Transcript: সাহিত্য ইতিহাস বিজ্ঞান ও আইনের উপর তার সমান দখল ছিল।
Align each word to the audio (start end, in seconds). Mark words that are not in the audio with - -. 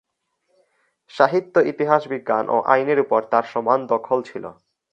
সাহিত্য 1.13 1.55
ইতিহাস 1.71 2.01
বিজ্ঞান 2.11 2.45
ও 2.49 2.57
আইনের 2.73 2.99
উপর 2.99 3.19
তার 3.31 3.45
সমান 3.53 3.79
দখল 3.91 4.19
ছিল। 4.29 4.43